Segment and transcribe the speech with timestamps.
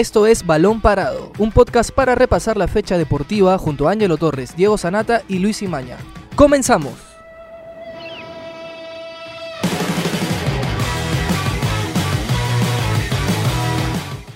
[0.00, 4.56] Esto es Balón Parado, un podcast para repasar la fecha deportiva junto a Ángelo Torres,
[4.56, 5.98] Diego Sanata y Luis Imaña.
[6.36, 6.94] ¡Comenzamos!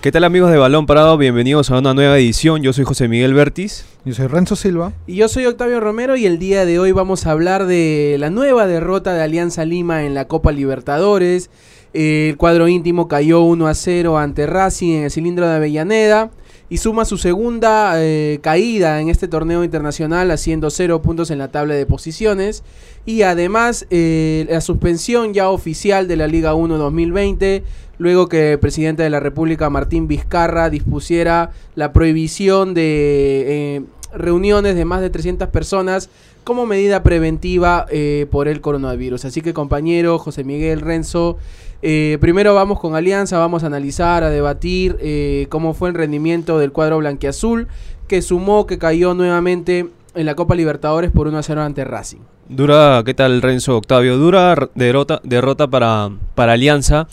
[0.02, 1.16] ¿Qué tal amigos de Balón Parado?
[1.16, 2.62] Bienvenidos a una nueva edición.
[2.62, 3.86] Yo soy José Miguel Vertis.
[4.04, 4.92] Yo soy Renzo Silva.
[5.06, 8.28] Y yo soy Octavio Romero y el día de hoy vamos a hablar de la
[8.28, 11.48] nueva derrota de Alianza Lima en la Copa Libertadores.
[11.94, 16.32] El cuadro íntimo cayó 1 a 0 ante Racing en el cilindro de Avellaneda
[16.68, 21.52] y suma su segunda eh, caída en este torneo internacional haciendo 0 puntos en la
[21.52, 22.64] tabla de posiciones.
[23.06, 27.62] Y además eh, la suspensión ya oficial de la Liga 1 2020
[27.98, 33.82] luego que el presidente de la República, Martín Vizcarra, dispusiera la prohibición de eh,
[34.16, 36.10] reuniones de más de 300 personas
[36.44, 39.24] como medida preventiva eh, por el coronavirus.
[39.24, 41.38] Así que compañero José Miguel Renzo,
[41.82, 44.98] eh, primero vamos con Alianza, vamos a analizar, a debatir
[45.48, 47.68] cómo fue el rendimiento del cuadro blanquiazul,
[48.08, 52.20] que sumó, que cayó nuevamente en la Copa Libertadores por 1 a 0 ante Racing.
[52.48, 54.16] Dura, ¿qué tal Renzo Octavio?
[54.18, 57.08] Dura derrota, derrota para, para Alianza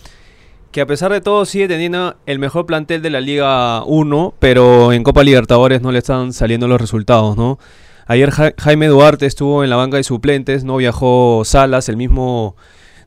[0.72, 4.94] que a pesar de todo sigue teniendo el mejor plantel de la Liga 1, pero
[4.94, 7.60] en Copa Libertadores no le están saliendo los resultados, ¿no?
[8.08, 12.56] Ayer Jaime Duarte estuvo en la banca de suplentes, no viajó Salas, el mismo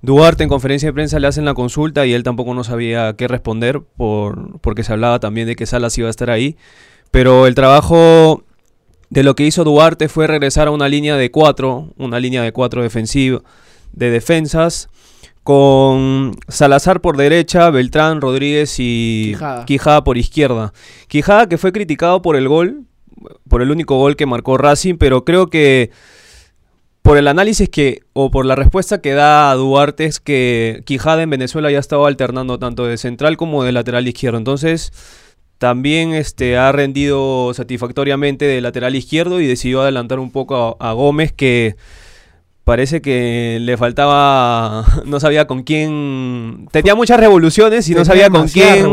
[0.03, 3.27] Duarte en conferencia de prensa le hacen la consulta y él tampoco no sabía qué
[3.27, 6.57] responder por, porque se hablaba también de que Salas iba a estar ahí.
[7.11, 8.45] Pero el trabajo
[9.09, 12.53] de lo que hizo Duarte fue regresar a una línea de cuatro, una línea de
[12.53, 14.89] cuatro de defensas
[15.45, 20.03] con Salazar por derecha, Beltrán, Rodríguez y Quijada.
[20.03, 20.73] por izquierda.
[21.07, 22.85] Quijada que fue criticado por el gol,
[23.47, 25.91] por el único gol que marcó Racing, pero creo que
[27.03, 31.29] por el análisis que, o por la respuesta que da Duarte es que Quijada en
[31.29, 34.39] Venezuela ya estaba alternando tanto de central como de lateral izquierdo.
[34.39, 34.93] Entonces,
[35.59, 41.33] también este, ha rendido satisfactoriamente de lateral izquierdo y decidió adelantar un poco a Gómez
[41.33, 41.77] que
[42.65, 48.49] parece que le faltaba, no sabía con quién, tenía muchas revoluciones y no sabía con
[48.49, 48.87] quién,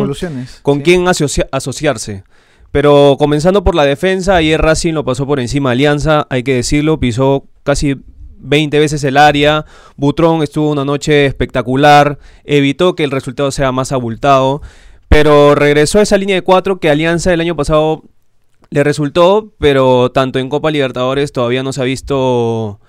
[0.62, 2.24] con quién asociarse.
[2.72, 7.00] Pero comenzando por la defensa, ayer Racing lo pasó por encima Alianza, hay que decirlo,
[7.00, 7.98] pisó casi
[8.38, 9.66] 20 veces el área,
[9.98, 14.62] Butrón estuvo una noche espectacular, evitó que el resultado sea más abultado,
[15.10, 18.04] pero regresó a esa línea de cuatro que Alianza el año pasado
[18.70, 22.80] le resultó, pero tanto en Copa Libertadores todavía no se ha visto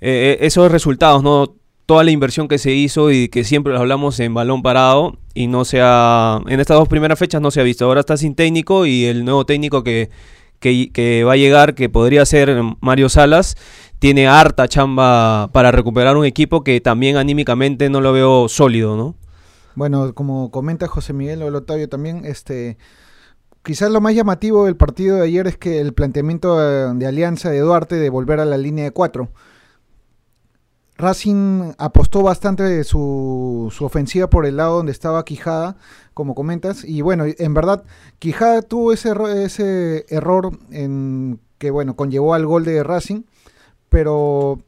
[0.00, 1.54] eh, eh, esos resultados, ¿no?
[1.86, 5.46] Toda la inversión que se hizo y que siempre lo hablamos en balón parado y
[5.46, 7.86] no se ha, en estas dos primeras fechas no se ha visto.
[7.86, 10.10] Ahora está sin técnico y el nuevo técnico que,
[10.60, 13.56] que, va a llegar, que podría ser Mario Salas,
[13.98, 19.14] tiene harta chamba para recuperar un equipo que también anímicamente no lo veo sólido, ¿no?
[19.74, 22.76] Bueno, como comenta José Miguel Otavio también, este
[23.62, 27.50] quizás lo más llamativo del partido de ayer es que el planteamiento eh, de alianza
[27.50, 29.30] de Duarte de volver a la línea de cuatro.
[30.98, 35.76] Racing apostó bastante de su, ofensiva por el lado donde estaba Quijada,
[36.12, 36.84] como comentas.
[36.84, 37.84] Y bueno, en verdad,
[38.18, 39.12] Quijada tuvo ese,
[39.44, 43.22] ese error en que bueno, conllevó al gol de Racing.
[43.88, 44.60] Pero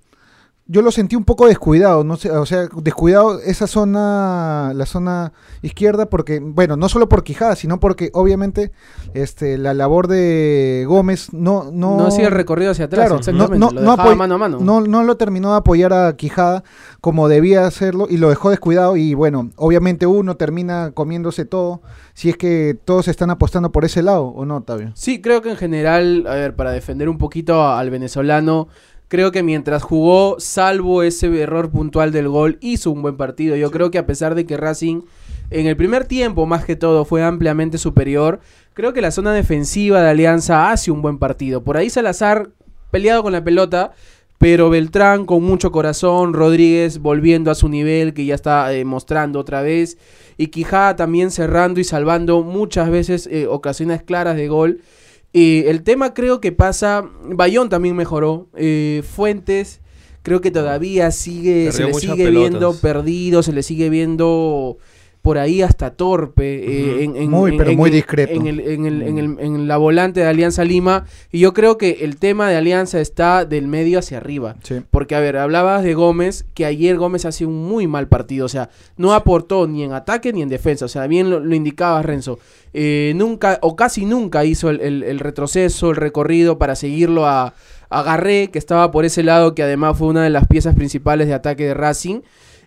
[0.71, 5.33] yo lo sentí un poco descuidado, no sé, o sea, descuidado esa zona, la zona
[5.63, 8.71] izquierda, porque, bueno, no solo por Quijada, sino porque obviamente
[9.13, 11.73] este, la labor de Gómez no...
[11.73, 14.59] No, no hacía el recorrido hacia atrás, claro, no, no, lo mano a mano.
[14.61, 16.63] No, no lo terminó de apoyar a Quijada
[17.01, 21.83] como debía hacerlo y lo dejó descuidado y bueno, obviamente uno termina comiéndose todo,
[22.15, 24.93] si es que todos están apostando por ese lado, ¿o no, Octavio?
[24.95, 28.69] Sí, creo que en general, a ver, para defender un poquito al venezolano
[29.11, 33.57] creo que mientras jugó, salvo ese error puntual del gol, hizo un buen partido.
[33.57, 35.03] Yo creo que a pesar de que Racing
[35.51, 38.39] en el primer tiempo, más que todo, fue ampliamente superior,
[38.73, 41.65] creo que la zona defensiva de Alianza hace un buen partido.
[41.65, 42.51] Por ahí Salazar
[42.93, 43.91] peleado con la pelota,
[44.39, 49.41] pero Beltrán con mucho corazón, Rodríguez volviendo a su nivel que ya está eh, mostrando
[49.41, 49.99] otra vez,
[50.37, 54.83] y Quijada también cerrando y salvando muchas veces eh, ocasiones claras de gol.
[55.33, 59.81] Y el tema creo que pasa, Bayón también mejoró, eh, Fuentes
[60.23, 64.79] creo que todavía sigue, se le sigue viendo perdido, se le sigue viendo
[65.23, 67.01] por ahí hasta torpe.
[67.01, 68.33] Eh, en, muy, pero muy discreto.
[68.33, 71.05] En, el, en, el, en, el, en, la volante de Alianza Lima.
[71.31, 74.57] Y yo creo que el tema de Alianza está del medio hacia arriba.
[74.91, 78.47] Porque, a ver, hablabas de Gómez, que ayer Gómez hacía un muy mal partido.
[78.47, 80.87] O sea, no aportó ni en ataque ni en defensa.
[80.87, 82.39] O sea, bien lo, lo indicaba Renzo.
[82.73, 87.53] Eh, nunca, o casi nunca hizo el, el, retroceso, el recorrido para seguirlo a,
[87.91, 91.27] a Garré, que estaba por ese lado, que además fue una de las piezas principales
[91.27, 92.21] de ataque de Racing.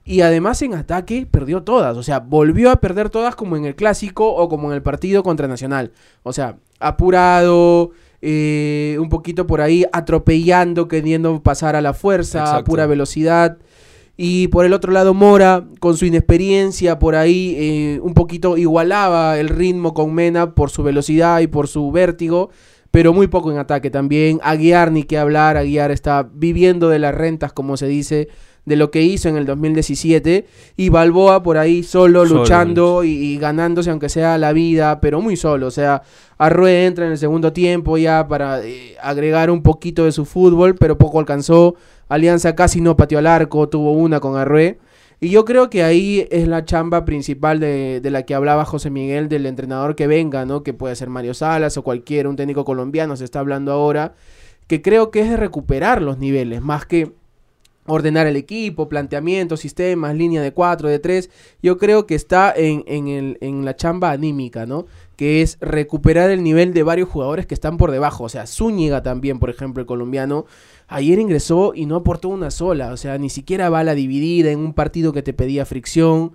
[0.05, 1.95] Y además en ataque perdió todas.
[1.97, 5.23] O sea, volvió a perder todas como en el clásico o como en el partido
[5.23, 5.91] contra Nacional.
[6.23, 7.91] O sea, apurado,
[8.21, 13.57] eh, un poquito por ahí atropellando, queriendo pasar a la fuerza, a pura velocidad.
[14.15, 19.39] Y por el otro lado Mora, con su inexperiencia, por ahí eh, un poquito igualaba
[19.39, 22.51] el ritmo con Mena por su velocidad y por su vértigo,
[22.91, 24.39] pero muy poco en ataque también.
[24.43, 28.27] Aguiar ni qué hablar, Aguiar está viviendo de las rentas, como se dice,
[28.65, 30.45] de lo que hizo en el 2017.
[30.77, 32.39] Y Balboa por ahí solo, Solo.
[32.41, 35.67] luchando y, y ganándose aunque sea la vida, pero muy solo.
[35.67, 36.01] O sea,
[36.37, 40.75] Arrué entra en el segundo tiempo ya para eh, agregar un poquito de su fútbol,
[40.75, 41.75] pero poco alcanzó.
[42.09, 44.79] Alianza casi no pateó al arco, tuvo una con Arrué.
[45.19, 48.89] Y yo creo que ahí es la chamba principal de, de la que hablaba José
[48.89, 50.63] Miguel, del entrenador que venga, ¿no?
[50.63, 54.15] Que puede ser Mario Salas o cualquier, un técnico colombiano, se está hablando ahora,
[54.67, 57.13] que creo que es de recuperar los niveles, más que
[57.85, 61.29] ordenar el equipo, planteamientos, sistemas, línea de 4, de 3.
[61.61, 64.85] Yo creo que está en, en, el, en la chamba anímica, ¿no?
[65.15, 68.23] Que es recuperar el nivel de varios jugadores que están por debajo.
[68.23, 70.45] O sea, Zúñiga también, por ejemplo, el colombiano.
[70.87, 72.91] Ayer ingresó y no aportó una sola.
[72.93, 76.33] O sea, ni siquiera bala dividida en un partido que te pedía fricción.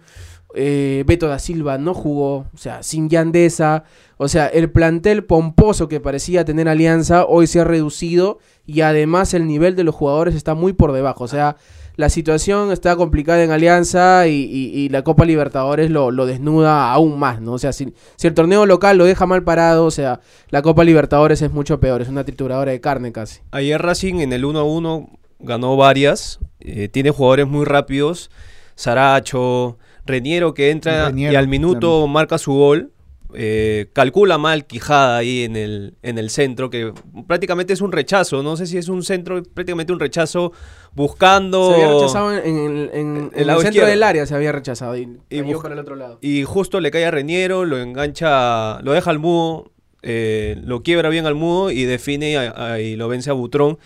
[0.54, 2.46] Eh, Beto da Silva no jugó.
[2.54, 3.84] O sea, sin Yandesa.
[4.16, 9.34] O sea, el plantel pomposo que parecía tener Alianza hoy se ha reducido y además
[9.34, 11.24] el nivel de los jugadores está muy por debajo.
[11.24, 11.56] O sea,
[11.98, 17.54] la situación está complicada en Alianza y, la Copa Libertadores lo, desnuda aún más, ¿no?
[17.54, 17.92] O sea, si,
[18.22, 22.00] el torneo local lo deja mal parado, o sea, la Copa Libertadores es mucho peor,
[22.00, 23.40] es una trituradora de carne casi.
[23.50, 25.10] Ayer Racing en el 1 a 1
[25.40, 26.38] ganó varias.
[26.60, 28.30] eh, tiene jugadores muy rápidos.
[28.76, 29.76] Saracho,
[30.08, 32.90] Reniero que entra Reniero, y al minuto marca su gol.
[33.34, 36.94] eh, calcula mal Quijada ahí en el, en el centro, que
[37.26, 38.42] prácticamente es un rechazo.
[38.42, 40.52] No sé si es un centro, prácticamente un rechazo
[40.94, 41.68] buscando.
[41.68, 43.90] Se había rechazado en, en el, en- en el lado centro izquierdo.
[43.90, 46.18] del área, se había rechazado y, Y cayó bus- para el otro lado.
[46.22, 49.70] Y justo le cae a Reniero, lo engancha, lo deja al mudo,
[50.02, 53.78] eh, lo quiebra bien al mudo y define a- y lo vence a Butrón,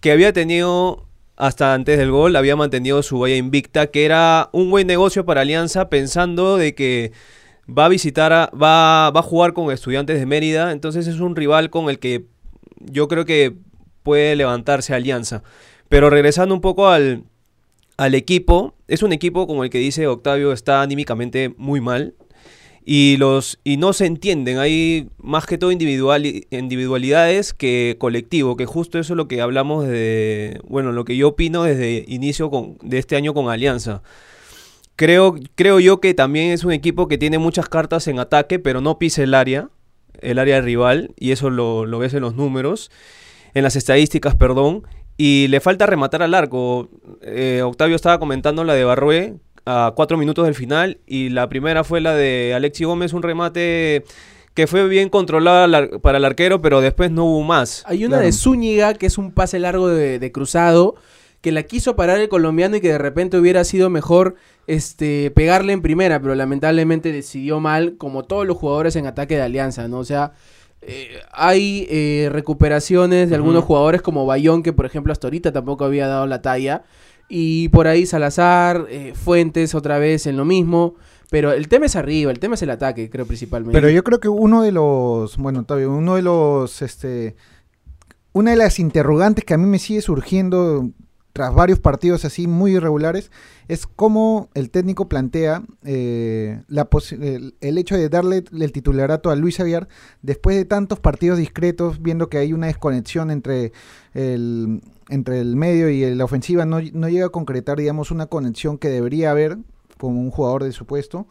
[0.00, 1.05] que había tenido
[1.36, 5.42] hasta antes del gol, había mantenido su valla invicta, que era un buen negocio para
[5.42, 7.12] Alianza, pensando de que
[7.68, 11.36] va a visitar, a- va, va a jugar con estudiantes de Mérida, entonces es un
[11.36, 12.24] rival con el que
[12.80, 13.54] yo creo que
[14.02, 15.42] puede levantarse Alianza.
[15.88, 17.24] Pero regresando un poco al,
[17.96, 22.14] al equipo, es un equipo como el que dice Octavio está anímicamente muy mal
[22.88, 28.64] y los y no se entienden, hay más que todo individuali- individualidades que colectivo, que
[28.64, 32.78] justo eso es lo que hablamos de, bueno, lo que yo opino desde inicio con,
[32.82, 34.02] de este año con Alianza.
[34.94, 38.80] Creo, creo yo que también es un equipo que tiene muchas cartas en ataque, pero
[38.80, 39.68] no pisa el área,
[40.20, 42.92] el área rival, y eso lo, lo ves en los números,
[43.54, 44.84] en las estadísticas, perdón,
[45.16, 46.88] y le falta rematar al arco.
[47.22, 49.34] Eh, Octavio estaba comentando la de Barrué
[49.66, 54.04] a cuatro minutos del final, y la primera fue la de Alexi Gómez, un remate
[54.54, 55.10] que fue bien
[55.74, 57.82] ar- para el arquero, pero después no hubo más.
[57.86, 58.24] Hay una Claro.
[58.26, 60.94] de Zúñiga que es un pase largo de, de cruzado
[61.42, 64.36] que la quiso parar el colombiano y que de repente hubiera sido mejor
[64.66, 69.42] este pegarle en primera, pero lamentablemente decidió mal, como todos los jugadores en ataque de
[69.42, 69.98] Alianza, ¿no?
[69.98, 70.32] O sea,
[70.82, 75.84] eh, hay eh, recuperaciones de algunos jugadores como Bayón, que por ejemplo hasta ahorita tampoco
[75.84, 76.82] había dado la talla.
[77.28, 80.94] Y por ahí Salazar, eh, Fuentes otra vez en lo mismo.
[81.30, 83.76] Pero el tema es arriba, el tema es el ataque, creo principalmente.
[83.76, 87.34] Pero yo creo que uno de los, bueno, Octavio, uno de los, este,
[88.32, 90.90] una de las interrogantes que a mí me sigue surgiendo
[91.32, 93.30] tras varios partidos así muy irregulares
[93.68, 99.36] es cómo el técnico plantea eh, la el, el hecho de darle el titularato a
[99.36, 99.86] Luis Aguiar
[100.22, 103.72] después de tantos partidos discretos, viendo que hay una desconexión entre
[104.14, 108.78] el, entre el medio y la ofensiva, no, no llega a concretar, digamos, una conexión
[108.78, 109.58] que debería haber
[109.98, 111.26] como un jugador de su puesto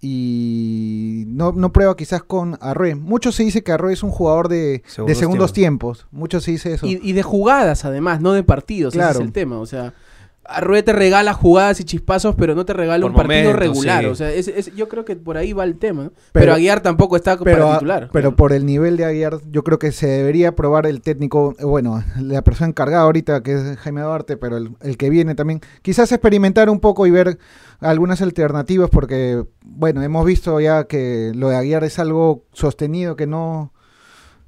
[0.00, 2.94] y no, no prueba quizás con Arrué.
[2.94, 6.06] Mucho se dice que Arrué es un jugador de de segundos, Segundos tiempos.
[6.12, 6.86] Mucho se dice eso.
[6.86, 8.94] Y, y de jugadas, además, no de partidos.
[8.94, 9.18] Ese Claro.
[9.18, 9.58] es el tema.
[9.58, 9.94] O sea,
[10.50, 14.00] Arrué te regala jugadas y chispazos, pero no te regala Por un partido momentos, regular.
[14.04, 14.06] sí.
[14.10, 16.04] O sea, es- es- yo creo que por ahí va el tema.
[16.04, 16.10] ¿no?
[16.10, 18.08] Pero, Pero- Aguiar tampoco está pero, para titular.
[18.12, 22.02] pero por el nivel de Aguiar, yo creo que se debería probar el técnico, bueno,
[22.20, 26.10] la persona encargada ahorita, que es Jaime Duarte, pero el, el que viene también, quizás
[26.12, 27.38] experimentar un poco y ver
[27.80, 33.26] algunas alternativas, porque, bueno, hemos visto ya que lo de Aguiar es algo sostenido, que
[33.26, 33.72] no,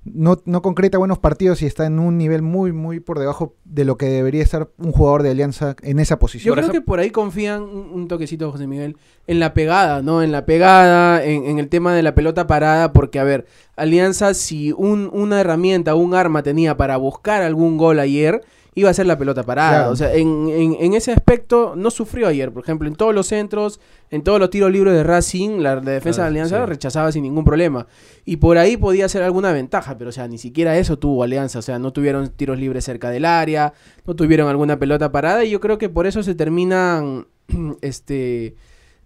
[0.04, 3.84] no, no concreta buenos partidos y está en un nivel muy, muy por debajo de
[3.84, 6.56] lo que debería estar un jugador de Alianza en esa Yo posición.
[6.56, 10.22] creo que por ahí confían un, un toquecito, José Miguel, en la pegada, ¿no?
[10.22, 14.32] En la pegada, en, en el tema de la pelota parada, porque, a ver, Alianza,
[14.34, 18.42] si un, una herramienta, un arma tenía para buscar algún gol ayer,
[18.74, 19.70] iba a ser la pelota parada.
[19.78, 19.90] Claro.
[19.92, 22.52] O sea, en, en- en ese aspecto no sufrió ayer.
[22.52, 25.80] Por ejemplo, en todos los centros, en todos los tiros libres de Racing, la, la
[25.90, 26.66] defensa Ah, de Alianza sí.
[26.66, 27.86] rechazaba sin ningún problema.
[28.24, 31.58] Y por ahí podía ser alguna ventaja, pero o sea, ni siquiera eso tuvo Alianza.
[31.58, 33.72] O sea, no tuvieron tiros libres cerca del área,
[34.06, 35.44] no tuvieron alguna pelota parada.
[35.44, 37.26] Y yo creo que por eso se terminan
[37.82, 38.54] este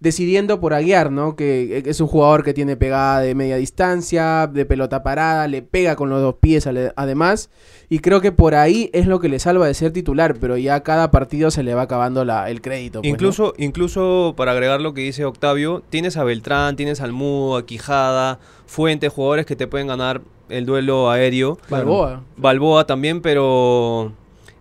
[0.00, 1.36] decidiendo por Aguiar, ¿no?
[1.36, 5.96] Que es un jugador que tiene pegada de media distancia, de pelota parada, le pega
[5.96, 7.50] con los dos pies además,
[7.88, 10.82] y creo que por ahí es lo que le salva de ser titular, pero ya
[10.82, 13.00] cada partido se le va acabando la, el crédito.
[13.00, 13.14] pues, ¿no?
[13.14, 17.66] Incluso, incluso para agregar lo que dice Octavio, tienes a Beltrán, tienes al Mudo, a
[17.66, 21.58] Quijada, Fuentes, jugadores que te pueden ganar el duelo aéreo.
[21.70, 22.22] Balboa.
[22.36, 24.12] Balboa también, pero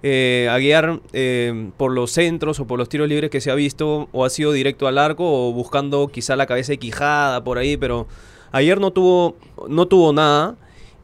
[0.04, 4.10] eh, Aguiar eh, por los centros o por los tiros libres que se ha visto,
[4.12, 7.78] o ha sido directo al arco o buscando quizá la cabeza de Quijada por ahí,
[7.78, 8.08] pero
[8.52, 9.36] ayer no tuvo,
[9.68, 10.56] no tuvo nada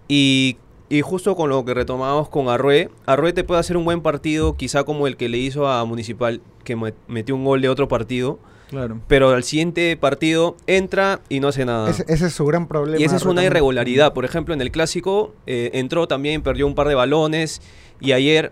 [0.07, 0.57] y,
[0.89, 4.55] y justo con lo que retomamos con Arrué, Arrué te puede hacer un buen partido,
[4.57, 7.87] quizá como el que le hizo a Municipal, que me- metió un gol de otro
[7.87, 8.39] partido,
[8.69, 8.99] Claro.
[9.07, 11.89] pero al siguiente partido entra y no hace nada.
[11.89, 12.99] Ese, ese es su gran problema.
[12.99, 14.13] Y esa es una irregularidad.
[14.13, 17.63] Por ejemplo, en el clásico eh, entró también, perdió un par de balones
[17.99, 18.51] y ayer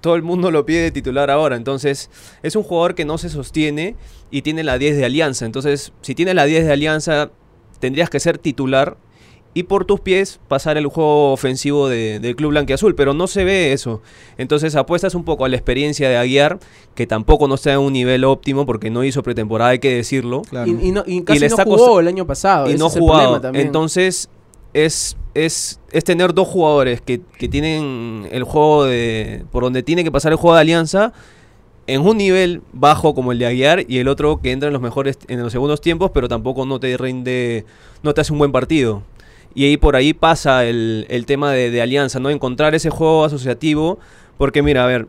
[0.00, 1.56] todo el mundo lo pide de titular ahora.
[1.56, 2.10] Entonces,
[2.42, 3.96] es un jugador que no se sostiene
[4.30, 5.44] y tiene la 10 de Alianza.
[5.46, 7.30] Entonces, si tienes la 10 de Alianza,
[7.80, 8.96] tendrías que ser titular
[9.52, 13.42] y por tus pies pasar el juego ofensivo de- del club blanquiazul, pero no se
[13.42, 14.00] ve eso.
[14.38, 16.60] Entonces apuestas un poco a la experiencia de Aguiar,
[16.94, 20.42] que tampoco no está en un nivel óptimo porque no hizo pretemporada, hay que decirlo
[20.42, 20.70] Claro.
[20.70, 22.66] Y, y no, y casi le no jugó el año pasado.
[22.70, 23.66] y ese no también.
[23.66, 24.28] Entonces,
[24.72, 29.44] es, es, es tener dos jugadores que, que tienen el juego de.
[29.50, 31.12] por donde tiene que pasar el juego de alianza.
[31.86, 34.82] En un nivel bajo como el de Aguiar y el otro que entra en los
[34.82, 37.64] mejores en los segundos tiempos, pero tampoco no te rinde,
[38.02, 39.02] no te hace un buen partido.
[39.54, 42.30] Y ahí por ahí pasa el, el tema de, de alianza, ¿no?
[42.30, 43.98] Encontrar ese juego asociativo.
[44.38, 45.08] Porque mira, a ver,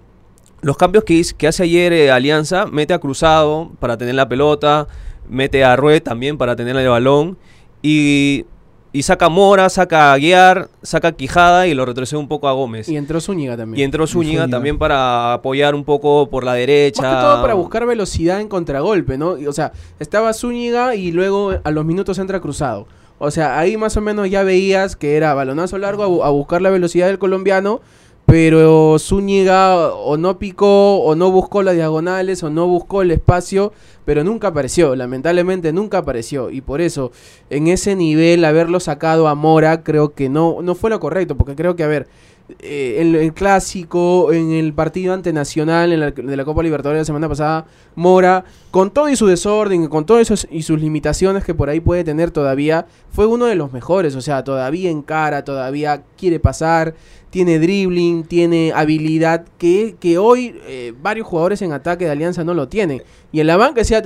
[0.62, 4.88] los cambios que, que hace ayer eh, Alianza, mete a Cruzado para tener la pelota,
[5.30, 7.38] mete a Rue también para tener el balón,
[7.82, 8.46] y,
[8.94, 12.48] y saca a Mora, saca a Guiar, saca a Quijada y lo retrocede un poco
[12.48, 12.90] a Gómez.
[12.90, 13.86] Y Y, entró Zúñiga también.
[13.86, 14.56] entró Zúñiga, Zúñiga.
[14.58, 17.02] también para apoyar un poco por la derecha.
[17.02, 19.38] Más que todo para buscar velocidad en contragolpe, ¿no?
[19.38, 22.86] Y, O sea, estaba Zúñiga y luego a los minutos entra Cruzado.
[23.24, 26.30] O sea, ahí más o menos ya veías que era balonazo largo a, bu- a
[26.30, 27.80] buscar la velocidad del colombiano,
[28.26, 33.74] pero Zúñiga o no picó, o no buscó las diagonales, o no buscó el espacio,
[34.06, 36.50] pero nunca apareció, lamentablemente nunca apareció.
[36.50, 37.12] Y por eso,
[37.50, 41.56] en ese nivel, haberlo sacado a Mora, creo que no, no fue lo correcto, porque
[41.56, 42.08] creo que, a ver,
[42.60, 47.02] eh, en el clásico, en el partido ante Nacional, en la, de la Copa Libertadores
[47.02, 51.44] la semana pasada, Mora, con todo y su desorden, con todo eso y sus limitaciones
[51.44, 54.16] que por ahí puede tener todavía, fue uno de los mejores.
[54.16, 56.96] O sea, todavía encara, todavía quiere pasar,
[57.30, 62.54] tiene dribbling, tiene habilidad que, que hoy eh, varios jugadores en ataque de Alianza no
[62.54, 63.02] lo tienen.
[63.32, 64.04] Y en la banca decía,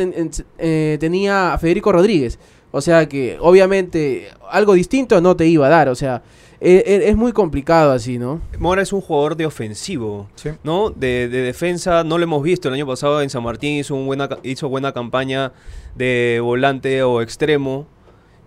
[0.57, 2.39] eh, tenía a Federico Rodríguez.
[2.77, 5.87] O sea que obviamente algo distinto no te iba a dar.
[5.87, 6.21] O sea,
[6.59, 8.41] eh, eh, es muy complicado así, ¿no?
[8.59, 10.27] Mora es un jugador de ofensivo.
[10.35, 10.49] Sí.
[10.61, 10.89] ¿no?
[10.89, 12.67] De, de defensa no lo hemos visto.
[12.67, 15.53] El año pasado en San Martín hizo, un buena, hizo buena campaña
[15.95, 17.87] de volante o extremo.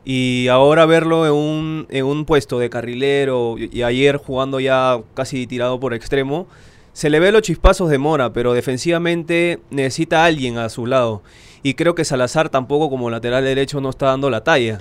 [0.04, 5.00] Y ahora verlo en un, en un puesto de carrilero y, y ayer jugando ya
[5.14, 6.47] casi tirado por extremo,
[6.92, 11.23] se le ve los chispazos de Mora, pero defensivamente necesita a alguien a su lado.
[11.62, 14.79] Y creo que Salazar tampoco como lateral derecho no está dando la talla.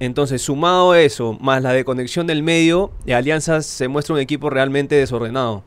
[0.00, 4.48] Entonces, sumado a eso, más la desconexión del medio, eh, Alianza se muestra un equipo
[4.48, 5.64] realmente desordenado.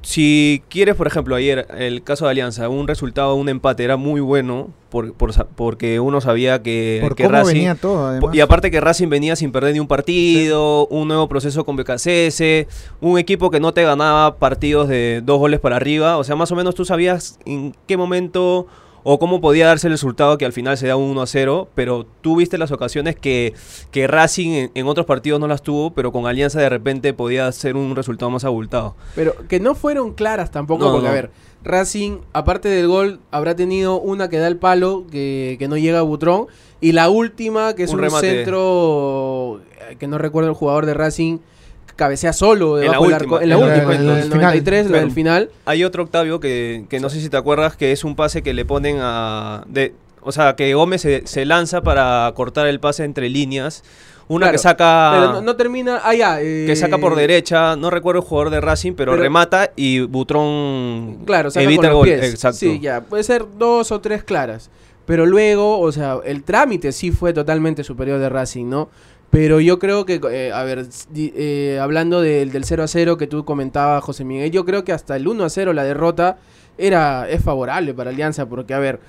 [0.00, 4.20] Si quieres, por ejemplo, ayer, el caso de Alianza, un resultado, un empate era muy
[4.20, 7.54] bueno por, por porque uno sabía que, Por que cómo Racing...
[7.54, 8.34] venía todo, además.
[8.34, 12.40] Y aparte que Racing venía sin perder ni un partido, un nuevo proceso con BKCS,
[13.02, 16.16] un equipo que no te ganaba partidos de dos goles para arriba.
[16.16, 18.68] O sea, más o menos tú sabías en qué momento
[19.04, 21.68] o cómo podía darse el resultado que al final se da un 1 a 0,
[21.74, 23.54] pero tú viste las ocasiones que,
[23.90, 27.50] que Racing en, en otros partidos no las tuvo, pero con Alianza de repente podía
[27.52, 28.94] ser un resultado más abultado.
[29.14, 31.10] Pero que no fueron claras tampoco, No, porque no.
[31.10, 31.30] a ver,
[31.64, 35.98] Racing, aparte del gol, habrá tenido una que da el palo, que, que no llega
[35.98, 36.46] a Butrón,
[36.80, 38.30] y la última, que es Un un, remate.
[38.36, 41.38] centro, eh, que no recuerdo el jugador de Racing,
[41.98, 44.22] cabecea solo En la del última, arco, en la última, en en la el del
[44.32, 45.50] final, 93, la del final.
[45.66, 48.54] Hay otro Octavio que, que no sé si te acuerdas, que es un pase que
[48.54, 49.64] le ponen a...
[49.66, 53.82] De, o sea, que Gómez se, se lanza para cortar el pase entre líneas.
[54.28, 55.10] Una Claro, que saca...
[55.14, 58.50] Pero no, no termina, ah ya, eh, que saca por derecha, no recuerdo el jugador
[58.50, 62.08] de Racing, pero, pero- remata y Butrón Claro, saca evita con el los gol.
[62.08, 62.34] pies.
[62.34, 62.58] Exacto.
[62.58, 64.70] Sí, ya, puede ser dos o tres claras.
[65.06, 68.90] Pero luego, o sea, el trámite sí fue totalmente superior de Racing, ¿no?
[69.30, 73.26] Pero yo creo que, eh, a ver, eh, hablando del, del 0 a 0 que
[73.26, 76.38] tú comentabas, José Miguel, yo creo que hasta el 1 a 0 la derrota
[76.78, 79.00] era, es favorable para Alianza, porque, a ver,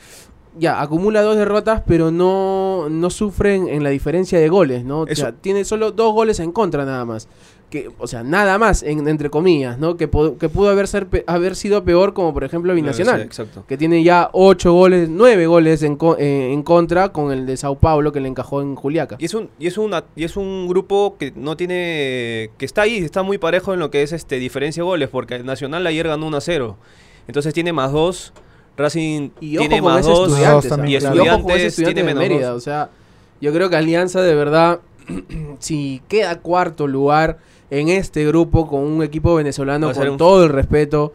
[0.57, 5.01] ya, acumula dos derrotas, pero no, no sufren en la diferencia de goles, ¿no?
[5.01, 7.27] O sea, tiene solo dos goles en contra nada más.
[7.69, 9.95] Que, o sea, nada más, en- entre comillas, ¿no?
[9.95, 10.09] Que,
[10.39, 13.63] que pudo haber, ser pe- haber sido peor, como por ejemplo Binacional Sí, exacto.
[13.67, 17.57] que tiene ya ocho goles, nueve goles en, co- eh, en contra con el de
[17.57, 19.17] Sao Paulo que le encajó en Juliaca.
[19.19, 22.49] Y es un, y es una, y es un grupo que no tiene.
[22.57, 25.39] que está ahí, está muy parejo en lo que es este diferencia de goles, porque
[25.43, 26.75] Nacional ayer ganó 1 a 0.
[27.27, 28.33] Entonces tiene más 2.
[28.77, 30.29] Racing Y tiene más ese 2.
[30.29, 31.15] estudiantes, Dos también, y claro.
[31.17, 32.49] y ojo con ese estudiantes estudiante tiene de menos Mérida.
[32.51, 32.57] 2.
[32.57, 32.89] O sea,
[33.41, 34.79] yo creo que Alianza de verdad,
[35.59, 37.37] si queda cuarto lugar
[37.69, 41.13] en este grupo con un equipo venezolano con un- todo el respeto,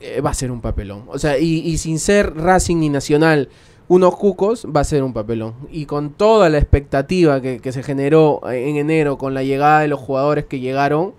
[0.00, 1.04] eh, va a ser un papelón.
[1.08, 3.48] O sea, y, y sin ser Racing ni Nacional
[3.88, 5.54] unos cucos, va a ser un papelón.
[5.70, 9.88] Y con toda la expectativa que, que se generó en enero con la llegada de
[9.88, 11.12] los jugadores que llegaron,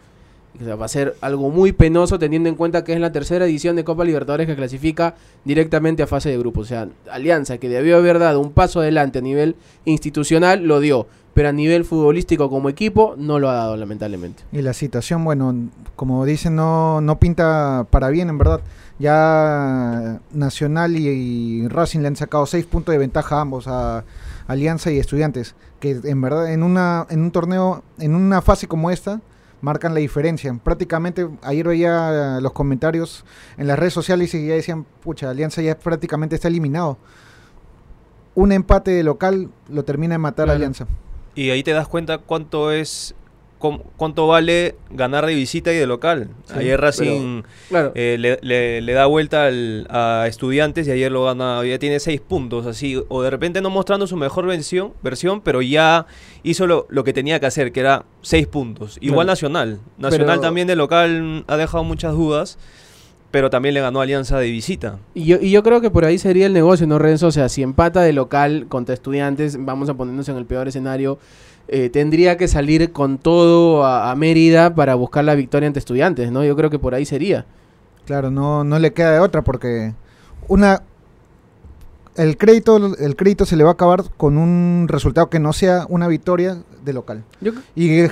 [0.59, 3.45] o sea, va a ser algo muy penoso teniendo en cuenta que es la tercera
[3.45, 6.61] edición de Copa Libertadores que clasifica directamente a fase de grupo.
[6.61, 11.07] O sea, Alianza, que debió haber dado un paso adelante a nivel institucional, lo dio.
[11.33, 14.43] Pero a nivel futbolístico como equipo, no lo ha dado, lamentablemente.
[14.51, 18.61] Y la situación, bueno, como dicen, no, no pinta para bien, en verdad.
[18.99, 24.03] Ya Nacional y, y Racing le han sacado seis puntos de ventaja a ambos, a
[24.47, 28.91] Alianza y Estudiantes, que en verdad en, una, en un torneo, en una fase como
[28.91, 29.21] esta,
[29.61, 30.53] marcan la diferencia.
[30.61, 33.23] Prácticamente, ayer veía los comentarios
[33.57, 36.97] en las redes sociales y ya decían, pucha, Alianza ya prácticamente está eliminado.
[38.35, 40.53] Un empate de local lo termina de matar a.
[40.53, 40.87] Alianza.
[41.35, 43.15] Y ahí te das cuenta cuánto es.
[43.95, 46.29] cuánto vale ganar de visita y de local.
[46.45, 47.91] Sí, ayer Racing Claro.
[47.93, 51.99] eh, le, le- le da vuelta al- a estudiantes y ayer lo gana, ya tiene
[51.99, 56.07] seis puntos, así, o de repente no mostrando su mejor versión, versión pero ya
[56.41, 58.97] hizo lo, lo que tenía que hacer, que era seis puntos.
[58.99, 59.31] Igual Claro.
[59.33, 59.79] Nacional.
[59.99, 62.57] Nacional Pero- también de local ha dejado muchas dudas,
[63.31, 64.99] pero también le ganó Alianza de visita.
[65.13, 67.27] Y yo, y yo creo que por ahí sería el negocio, ¿no, Renzo?
[67.27, 71.17] O sea, si empata de local contra estudiantes, vamos a ponernos en el peor escenario,
[71.67, 76.31] eh, tendría que salir con todo a, a Mérida para buscar la victoria ante estudiantes,
[76.31, 76.43] ¿no?
[76.43, 77.45] Yo creo que por ahí sería.
[78.05, 79.93] Claro, no, no le queda de otra porque
[80.47, 80.83] una
[82.15, 85.85] el crédito el crédito se le va a acabar con un resultado que no sea
[85.87, 87.23] una victoria de local.
[87.39, 88.07] Yo, Y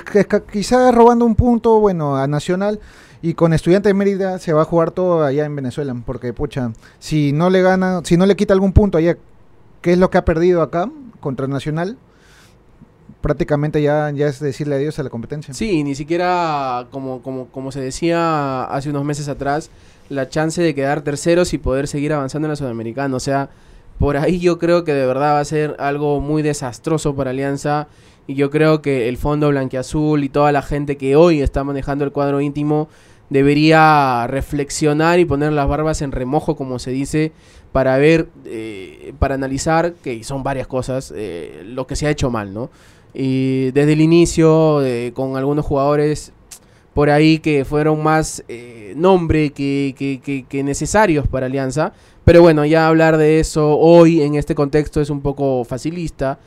[0.50, 2.80] quizás robando un punto, bueno, a Nacional
[3.22, 7.32] y con Estudiantes Mérida se va a jugar todo allá en Venezuela, porque pucha, si
[7.32, 9.16] no le gana, si no le quita algún punto allá,
[9.82, 11.98] ¿qué es lo que ha perdido acá contra Nacional?
[13.20, 15.52] Prácticamente ya, ya es decirle adiós a la competencia.
[15.52, 19.70] Sí, ni siquiera, como, como, como se decía hace unos meses atrás,
[20.08, 23.14] la chance de quedar terceros y poder seguir avanzando en la Sudamericana.
[23.14, 23.50] O sea,
[23.98, 27.88] por ahí yo creo que de verdad va a ser algo muy desastroso para Alianza.
[28.30, 32.04] Y yo creo que el Fondo Blanquiazul y toda la gente que hoy está manejando
[32.04, 32.88] el cuadro íntimo
[33.28, 37.32] debería reflexionar y poner las barbas en remojo, como se dice,
[37.72, 42.30] para ver, eh, para analizar, que son varias cosas, eh, lo que se ha hecho
[42.30, 42.70] mal, ¿no?
[43.14, 46.32] Y desde el inicio, eh, con algunos jugadores
[46.94, 51.92] por ahí que fueron más eh, nombre que, que- que- que necesarios para Alianza.
[52.24, 56.38] Pero bueno, ya hablar de eso hoy en este contexto es un poco facilista.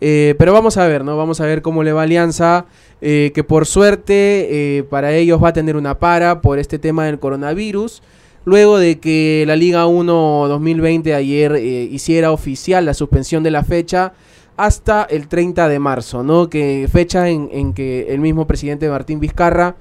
[0.00, 1.16] Eh, pero vamos a ver, ¿no?
[1.16, 2.66] Vamos a ver cómo le va Alianza.
[3.02, 7.06] eh, que por suerte eh, para ellos va a tener una para por este tema
[7.06, 8.02] del coronavirus.
[8.44, 14.14] Luego de que la Liga 1 2020 ayer hiciera oficial la suspensión de la fecha
[14.56, 16.48] hasta el 30 de marzo, ¿no?
[16.48, 19.76] Que fecha en, que el mismo presidente Martín Vizcarra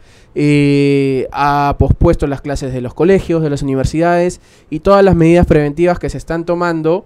[1.32, 5.98] ha pospuesto las clases de los colegios, de las universidades y todas las medidas preventivas
[5.98, 7.06] que se están tomando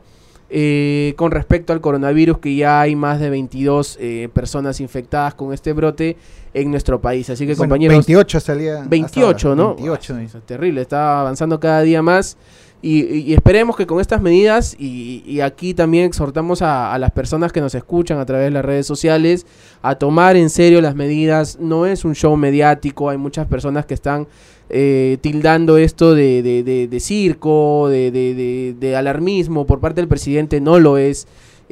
[0.56, 5.52] eh, con respecto al coronavirus, que ya hay más de 22 eh, personas infectadas con
[5.52, 6.16] este brote
[6.54, 7.28] en nuestro país.
[7.32, 8.76] Así que, Bueno, compañeros, 28 salía.
[8.78, 9.76] hasta 28, ahora, ¿no?
[9.76, 10.20] 28.
[10.20, 12.38] Eso es terrible, está avanzando cada día más.
[12.84, 17.54] Y, y- esperemos que con estas medidas, y, y aquí también exhortamos a, las personas
[17.54, 19.48] que nos escuchan a través de las redes sociales,
[19.82, 21.58] a tomar en serio las medidas.
[21.62, 24.28] No es un show mediático, hay muchas personas que están
[24.70, 30.78] eh, tildando esto de, de- de- de circo, de alarmismo por parte del presidente, no
[30.78, 31.26] lo es.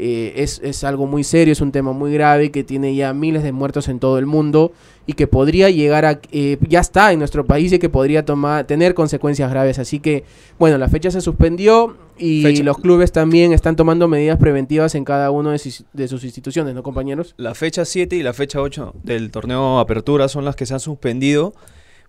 [0.03, 3.43] Eh, es, es algo muy serio, es un tema muy grave que tiene ya miles
[3.43, 4.71] de muertos en todo el mundo
[5.05, 8.65] y que podría llegar a, eh, ya está en nuestro país y que podría tomar,
[8.65, 9.77] tener consecuencias graves.
[9.77, 10.23] Así que,
[10.57, 12.63] bueno, la fecha se suspendió y Fecha.
[12.63, 16.73] los clubes también están tomando medidas preventivas en cada una de sus, de sus instituciones,
[16.73, 17.35] ¿no, compañeros?
[17.37, 20.79] La fecha 7 y la fecha 8 del torneo Apertura son las que se han
[20.79, 21.53] suspendido.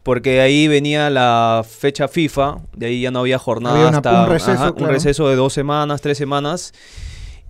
[0.02, 4.22] Porque ahí venía la fecha FIFA, de ahí ya no había jornada Había una- hasta
[4.24, 4.92] un receso, ajá, un claro.
[4.94, 6.72] receso de dos semanas, tres semanas.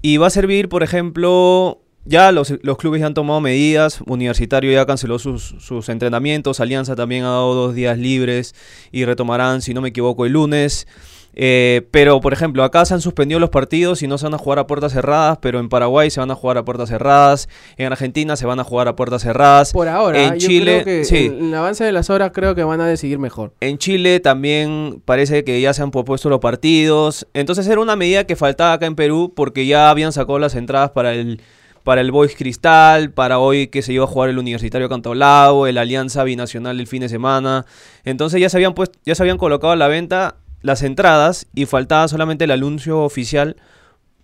[0.03, 4.73] Y va a servir, por ejemplo, ya los, los clubes ya han tomado medidas, Universitario
[4.73, 8.55] ya canceló sus, sus entrenamientos, Alianza también ha dado dos días libres
[8.91, 10.89] y retomarán, si no me equivoco, el lunes.
[11.35, 14.39] Eh, pero, por ejemplo, acá se han suspendido los partidos y no se van a
[14.39, 17.87] jugar a puertas cerradas, pero en Paraguay se van a jugar a puertas cerradas, en
[17.87, 19.73] Argentina se van a jugar a puertas cerradas.
[19.73, 21.27] Por ahora, en yo Chile, creo que sí.
[21.27, 23.55] en el avance de las horas creo que van a decidir mejor.
[23.61, 27.27] En Chile también parece que ya se han propuesto los partidos.
[27.35, 30.91] Entonces era una medida que faltaba acá en Perú porque ya habían sacado las entradas
[30.91, 31.41] para el
[31.83, 35.79] para el Boys Cristal, para hoy que se iba a jugar el Universitario Cantolao, el
[35.79, 37.67] Alianza Binacional el fin de semana.
[38.05, 41.67] Entonces ya se habían puesto, ya se habían colocado a la venta las entradas y
[41.67, 43.57] faltaba solamente el anuncio oficial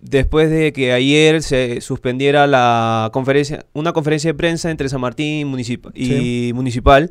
[0.01, 5.51] después de que ayer se suspendiera la conferencia, una conferencia de prensa entre San Martín
[5.53, 6.51] municip- y Sí.
[6.55, 7.09] Municipal.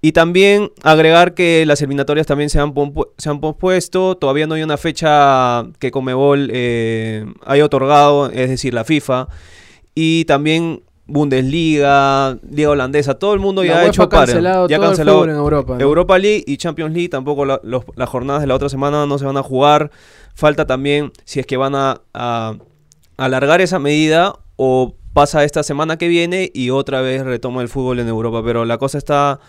[0.00, 2.74] Y también agregar que las eliminatorias también se han,
[3.18, 8.74] se han pospuesto, todavía no hay una fecha que Comebol eh, haya otorgado, es decir,
[8.74, 9.28] la FIFA.
[9.94, 14.84] Y también Bundesliga, Liga Holandesa, todo el mundo La ya ha hecho cancelado ya todo
[14.86, 15.80] el cancelado fútbol en Europa, ¿no?
[15.80, 19.18] Europa League y Champions League, tampoco la- los- las jornadas de la otra semana no
[19.18, 19.90] se van a jugar.
[20.34, 22.54] Falta también si es que van a, a
[23.16, 27.98] alargar esa medida o pasa esta semana que viene y otra vez retoma el fútbol
[27.98, 28.42] en Europa.
[28.44, 29.40] Pero la cosa está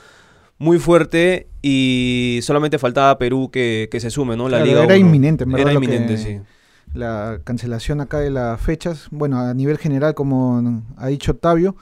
[0.57, 4.49] muy fuerte y solamente faltaba Perú que, que se sume, ¿no?
[4.49, 5.05] La Claro, Liga era 1.
[5.05, 6.39] inminente, en verdad, Era que- inminente, sí.
[6.93, 11.75] La cancelación acá de las fechas, bueno, a nivel general, como ha dicho Octavio,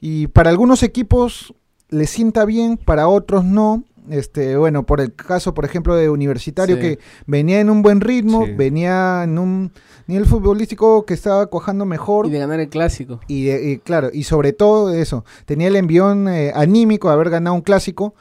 [0.00, 1.54] y para algunos equipos
[1.88, 3.84] les sienta bien, para otros no.
[4.10, 6.80] Este, bueno, por el caso, por ejemplo, de Universitario, Sí.
[6.82, 8.52] que venía en un buen ritmo, Sí.
[8.52, 9.70] venía en un
[10.08, 12.26] nivel futbolístico que estaba cuajando mejor.
[12.26, 13.20] Y de ganar el clásico.
[13.28, 17.30] Y, de- y claro, y sobre todo eso, tenía el envión eh, anímico de haber
[17.30, 18.14] ganado un clásico.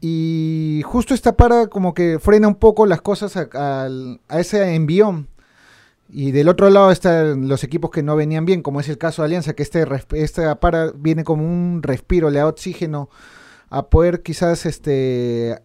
[0.00, 3.88] Y justo esta para como que frena un poco las cosas a
[4.30, 5.28] ese envión.
[6.10, 9.22] Y del otro lado están los equipos que no venían bien, como es el caso
[9.22, 13.10] de Alianza, que este, esta para viene como un respiro, le da oxígeno
[13.68, 15.60] a poder quizás este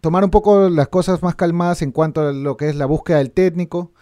[0.00, 3.18] tomar un poco las cosas más calmadas en cuanto a lo que es la búsqueda
[3.18, 3.92] del técnico,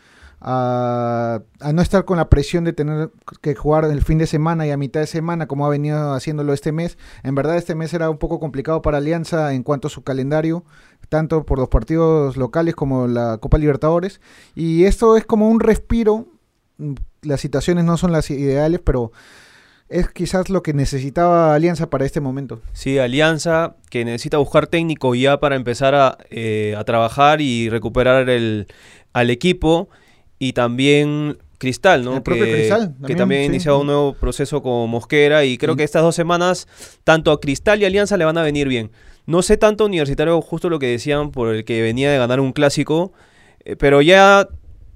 [0.40, 1.40] a
[1.72, 4.76] no estar con la presión de tener que jugar el fin de semana y a
[4.76, 6.98] mitad de semana como ha venido haciéndolo este mes.
[7.22, 10.64] En verdad este mes era un poco complicado para Alianza en cuanto a su calendario,
[11.08, 14.20] tanto por los partidos locales como la Copa Libertadores.
[14.54, 16.26] Y esto es como un respiro.
[16.78, 19.12] Mm, Las situaciones no son las ideales, pero
[19.88, 22.60] es quizás lo que necesitaba Alianza para este momento.
[22.72, 28.28] Sí, Alianza que necesita buscar técnico ya para empezar a, eh, a trabajar y recuperar
[28.28, 28.66] el,
[29.12, 29.88] al equipo.
[30.38, 32.16] Y también Cristal, ¿no?
[32.16, 33.50] El propio que, Cristal, que también, también ha sí.
[33.50, 35.44] iniciado un nuevo proceso con Mosquera.
[35.44, 36.68] Y creo que estas dos semanas,
[37.04, 38.90] tanto a Cristal y Alianza le van a venir bien.
[39.26, 42.52] No sé tanto Universitario, justo lo que decían, por el que venía de ganar un
[42.52, 43.12] clásico.
[43.64, 44.48] eh, pero ya,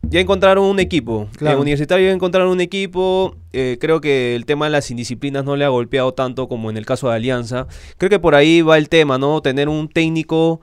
[0.03, 1.29] ya encontraron un equipo.
[1.37, 1.57] Claro.
[1.57, 3.35] En Universitario ya encontraron un equipo.
[3.53, 6.77] eh, creo que el tema de las indisciplinas no le ha golpeado tanto como en
[6.77, 7.67] el caso de Alianza.
[7.99, 9.43] Creo que por ahí va el tema, ¿no?
[9.43, 10.61] Tener un técnico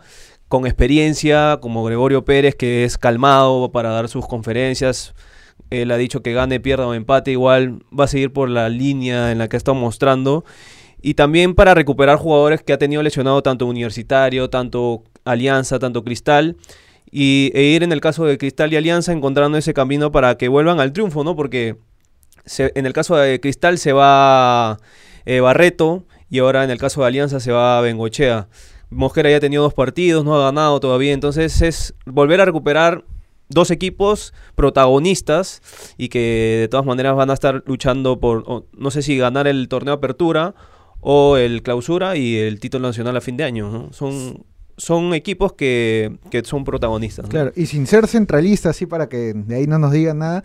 [0.47, 5.13] con experiencia como Gregorio Pérez, que es calmado para dar sus conferencias.
[5.69, 9.33] Él ha dicho que gane, pierda o empate, igual va a seguir por la línea
[9.33, 10.45] en la que ha estado mostrando.
[11.01, 16.57] Y también para recuperar jugadores que ha tenido lesionado tanto Universitario, tanto Alianza, tanto Cristal.
[17.11, 20.47] Y, e ir en el caso de Cristal y Alianza encontrando ese camino para que
[20.49, 21.35] vuelvan al triunfo, ¿no?
[21.35, 21.77] Porque
[22.45, 24.77] se- en el caso de Cristal se va
[25.25, 28.47] eh, Barreto y ahora en el caso de Alianza se va Bengochea.
[28.89, 33.03] Mosquera ya ha tenido dos partidos, no ha ganado todavía, entonces es volver a recuperar
[33.49, 35.61] dos equipos protagonistas
[35.97, 39.67] y que de todas maneras van a estar luchando por, no sé si ganar el
[39.69, 40.55] torneo Apertura
[41.09, 43.71] o el Clausura y el título nacional a fin de año.
[43.71, 43.93] ¿no?
[43.93, 44.43] Son,
[44.75, 47.23] son equipos que, que son protagonistas.
[47.25, 47.29] ¿no?
[47.29, 50.43] Claro, y sin ser centralista, así para que de ahí no nos digan nada.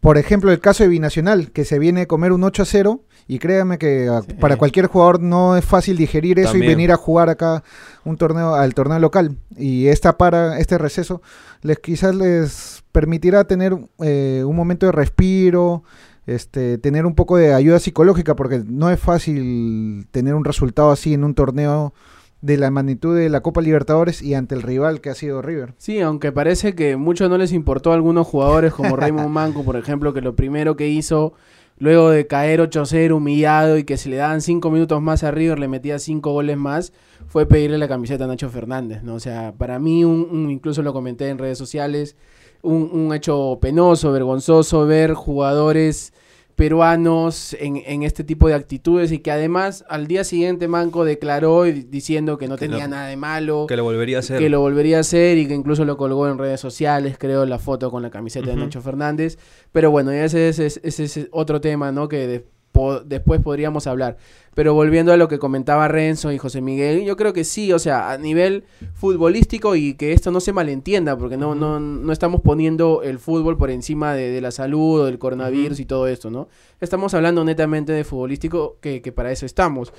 [0.00, 3.04] Por ejemplo, el caso de Binacional, que se viene a comer un 8 a 0,
[3.28, 4.32] y créanme que a- Sí.
[4.34, 6.72] para cualquier jugador no es fácil digerir eso También.
[6.72, 7.62] y venir a jugar acá
[8.04, 9.36] un torneo al torneo local.
[9.56, 11.22] Y esta para este receso
[11.62, 15.84] les quizás les permitirá tener eh, un momento de respiro,
[16.26, 21.14] este, tener un poco de ayuda psicológica, porque no es fácil tener un resultado así
[21.14, 21.92] en un torneo
[22.40, 25.74] de la magnitud de la Copa Libertadores y ante el rival que ha sido River.
[25.78, 29.76] Sí, aunque parece que mucho no les importó a algunos jugadores como Raymond Manco, por
[29.76, 31.34] ejemplo, que lo primero que hizo
[31.78, 35.58] luego de caer 8-0 humillado y que se le daban 5 minutos más a River,
[35.58, 36.92] le metía 5 goles más,
[37.28, 39.14] fue pedirle la camiseta a Nacho Fernández, ¿no?
[39.14, 42.16] O sea, para mí, un, un- incluso lo comenté en redes sociales,
[42.62, 46.12] un, un hecho penoso, vergonzoso ver jugadores
[46.54, 51.64] peruanos en, en este tipo de actitudes y que además al día siguiente Manco declaró
[51.64, 54.38] diciendo que no Que tenía nada de malo, Que lo volvería a hacer.
[54.38, 57.58] que lo volvería a hacer y que incluso lo colgó en redes sociales, creo, la
[57.58, 58.56] foto con la camiseta de.
[58.56, 59.38] Nacho Fernández.
[59.72, 62.08] Pero bueno, ese es, ese es- ese es otro tema, ¿no?
[62.08, 64.16] Que de- po- después podríamos hablar.
[64.54, 67.78] Pero volviendo a lo que comentaba Renzo y José Miguel, yo creo que sí, o
[67.78, 72.42] sea, a nivel futbolístico y que esto no se malentienda, porque no, no, no estamos
[72.42, 76.30] poniendo el fútbol por encima de, de la salud o del coronavirus y todo esto,
[76.30, 76.48] ¿no?
[76.82, 79.92] Estamos hablando netamente de futbolístico, que, que para eso estamos.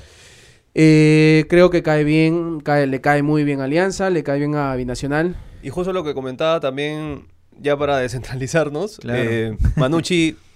[0.76, 4.56] Eh, creo que cae bien, cae, le cae muy bien a Alianza, le cae bien
[4.56, 5.36] a Binacional.
[5.62, 7.28] Y justo lo que comentaba también,
[7.60, 9.20] ya para descentralizarnos, Claro.
[9.24, 10.36] eh, Manucci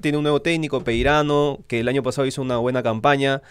[0.00, 3.42] tiene un nuevo técnico, Peirano, que el año pasado hizo una buena campaña.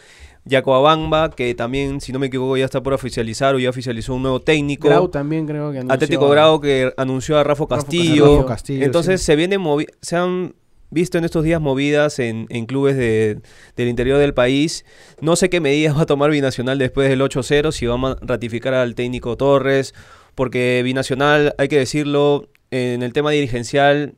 [0.47, 4.21] Yacoabamba, que también, si no me equivoco, ya está por oficializar o ya oficializó un
[4.21, 4.87] nuevo técnico.
[4.87, 8.37] Grau también creo que anunció- Atlético Grau que anunció a Rafa Castillo.
[8.37, 9.25] Rafa Castillo, Entonces sí.
[9.25, 9.61] se vienen
[10.01, 10.53] se han
[10.91, 13.39] visto en estos días movidas en, en clubes de-
[13.75, 14.85] del interior del país.
[15.19, 18.75] No sé qué medidas va a tomar Binacional después del 8-0, si va a ratificar
[18.75, 19.95] al técnico Torres,
[20.35, 24.13] porque Binacional, hay que decirlo, en el tema dirigencial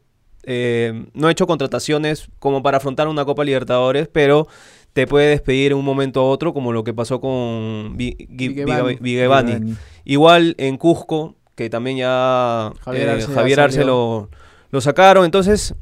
[0.50, 4.48] eh, no ha hecho contrataciones como para afrontar una Copa Libertadores, pero
[4.94, 9.76] te puede despedir en un momento a otro, como lo que pasó con Vigevani.
[10.06, 14.30] Igual en Cusco, que también ya Javier eh, Arce Javier lo,
[14.72, 15.26] lo sacaron.
[15.26, 15.76] Entonces,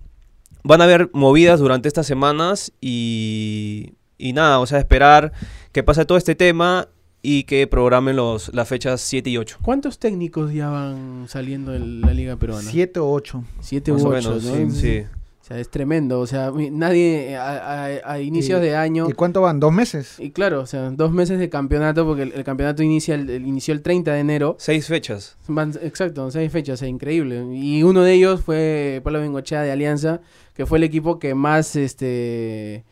[0.63, 5.31] van a haber movidas durante estas semanas y, y nada, o sea, esperar
[5.73, 6.87] que pase todo este tema
[7.25, 9.57] y que programen los, las fechas 7 y 8.
[9.61, 12.69] ¿Cuántos técnicos ya van saliendo de la Liga Peruana?
[12.69, 13.43] Siete o ocho.
[13.61, 14.55] Siete Más u o ocho, menos, ¿no?
[14.71, 15.03] sí, sí.
[15.41, 16.19] O sea, es tremendo.
[16.21, 19.07] O sea, nadie a, a- a inicios Y- de año.
[19.07, 19.59] ¿Y cuánto van?
[19.59, 20.15] ¿Dos meses?
[20.19, 23.45] Y claro, o sea, dos meses de campeonato, porque el, el campeonato inicia el, el-
[23.45, 24.55] inició el 30 de enero.
[24.59, 25.37] Seis fechas.
[25.47, 27.43] Van, exacto, seis fechas, es increíble.
[27.53, 30.19] Y uno de ellos fue Pablo Bengochea de Alianza,
[30.55, 32.83] que fue el equipo que más este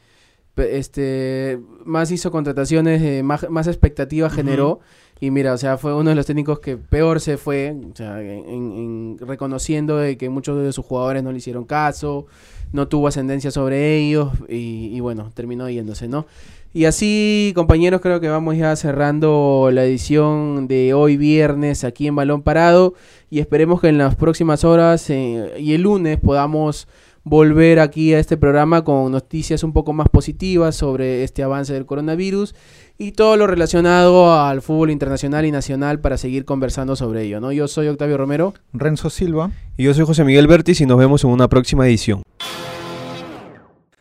[0.58, 4.80] este más hizo contrataciones, eh, más, más expectativa generó.
[5.20, 8.20] Y mira, o sea, fue uno de los técnicos que peor se fue, o sea,
[8.22, 12.26] en, en- reconociendo de que muchos de sus jugadores no le hicieron caso,
[12.74, 16.26] no tuvo ascendencia sobre ellos y, y bueno, terminó yéndose, ¿no?
[16.74, 22.16] Y así, compañeros, creo que vamos ya cerrando la edición de hoy viernes aquí en
[22.16, 22.96] Balón Parado
[23.30, 26.88] y esperemos que en las próximas horas eh, y el lunes podamos
[27.24, 31.86] volver aquí a este programa con noticias un poco más positivas sobre este avance del
[31.86, 32.54] coronavirus
[32.98, 37.52] y todo lo relacionado al fútbol internacional y nacional para seguir conversando sobre ello, ¿no?
[37.52, 38.54] Yo soy Octavio Romero.
[38.74, 39.52] Renzo Silva.
[39.78, 42.22] Y yo soy José Miguel Bertis y nos vemos en una próxima edición.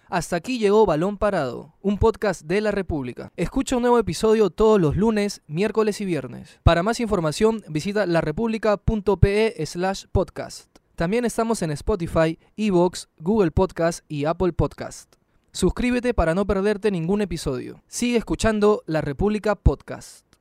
[0.09, 3.33] Hasta aquí llegó Balón Parado, un podcast de la República.
[3.35, 6.61] Escucha un nuevo episodio todos los lunes, miércoles y viernes.
[6.63, 10.72] Para más información, visita larepublica.pe slash podcast.
[11.03, 15.13] También estamos en Spotify, Evox, Google Podcast y Apple Podcast.
[15.51, 17.83] Suscríbete para no perderte ningún episodio.
[17.89, 20.32] Sigue escuchando La República Podcast.